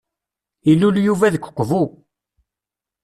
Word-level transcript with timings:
Ilul 0.71 0.95
Yuba 1.05 1.27
deg 1.33 1.43
uqbu. 1.49 1.83